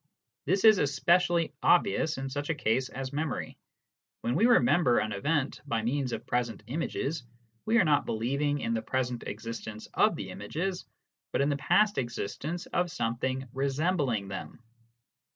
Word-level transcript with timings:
This 0.45 0.65
is 0.65 0.79
especially 0.79 1.53
obvious 1.61 2.17
in 2.17 2.27
such 2.27 2.49
a 2.49 2.55
case 2.55 2.89
as 2.89 3.13
memory. 3.13 3.59
When 4.21 4.33
we 4.33 4.47
remember 4.47 4.97
an 4.97 5.11
event 5.11 5.61
by 5.67 5.83
means 5.83 6.11
of 6.11 6.25
present 6.25 6.63
images, 6.65 7.21
we 7.67 7.77
are 7.77 7.83
not 7.85 8.07
believing 8.07 8.61
in 8.61 8.73
the 8.73 8.81
present 8.81 9.25
existence 9.27 9.85
of 9.93 10.15
the 10.15 10.31
images, 10.31 10.87
but 11.31 11.41
in 11.41 11.49
the 11.49 11.55
past 11.57 11.99
existence 11.99 12.65
of 12.65 12.89
something 12.89 13.47
resembling 13.53 14.27
them. 14.27 14.63